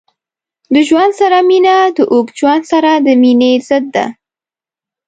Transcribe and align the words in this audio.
د 0.73 0.75
ژوند 0.87 1.11
سره 1.21 1.37
مینه 1.49 1.75
د 1.97 1.99
اوږد 2.13 2.35
ژوند 2.41 2.63
سره 2.71 2.91
د 3.05 3.07
مینې 3.21 3.51
ضد 3.67 3.85
ده. 3.95 4.05